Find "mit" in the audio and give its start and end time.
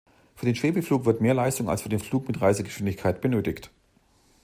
2.27-2.41